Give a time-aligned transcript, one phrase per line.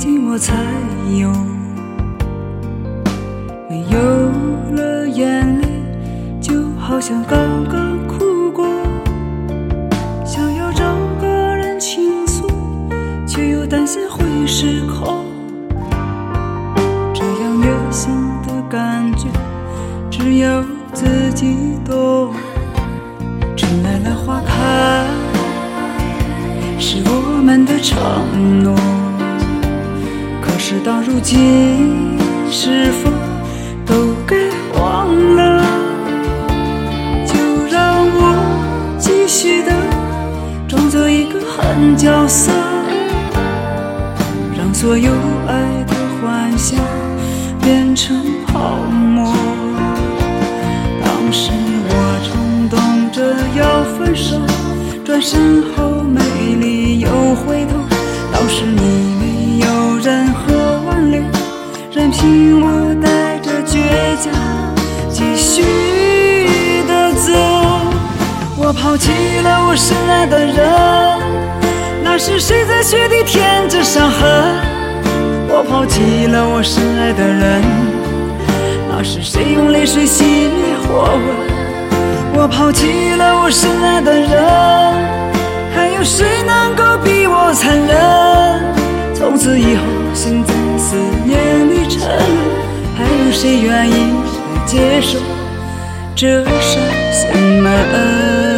[0.00, 0.54] 最近我才
[1.18, 1.28] 有，
[3.68, 3.98] 没有
[4.76, 5.66] 了眼泪，
[6.40, 8.64] 就好像刚刚哭过。
[10.24, 10.84] 想要找
[11.20, 12.46] 个人倾诉，
[13.26, 15.26] 却又担心会失控。
[17.12, 18.14] 这样虐心
[18.46, 19.26] 的感觉，
[20.12, 22.32] 只有自己懂。
[31.18, 32.16] 如今，
[32.48, 33.10] 是否
[33.84, 34.36] 都该
[34.78, 35.64] 忘了？
[37.26, 37.34] 就
[37.68, 39.72] 让我继续的
[40.68, 42.52] 装作一个狠角色，
[44.56, 45.10] 让所有
[45.48, 46.78] 爱的幻想
[47.62, 49.34] 变成泡沫。
[51.02, 51.50] 当时
[51.88, 54.36] 我冲动着要分手，
[55.04, 55.87] 转身后
[62.08, 63.76] 任凭我带着倔
[64.16, 64.32] 强
[65.10, 65.62] 继续
[66.88, 67.32] 的走。
[68.56, 69.10] 我抛弃
[69.42, 70.56] 了我深爱的人，
[72.02, 74.26] 那是谁在雪地舔着伤痕？
[75.50, 77.62] 我抛弃了我深爱的人，
[78.88, 82.40] 那是谁用泪水熄灭火纹？
[82.40, 84.30] 我抛弃了我深爱的人，
[85.74, 89.14] 还有谁能够比我残忍？
[89.14, 89.82] 从此以后，
[93.40, 95.16] 谁愿意来接受
[96.16, 98.57] 这伤心门？